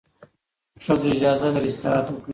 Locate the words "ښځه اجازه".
0.83-1.47